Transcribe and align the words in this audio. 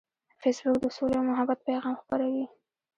فېسبوک 0.41 0.77
د 0.81 0.85
سولې 0.95 1.15
او 1.19 1.27
محبت 1.29 1.59
پیغام 1.67 1.95
خپروي 2.01 2.45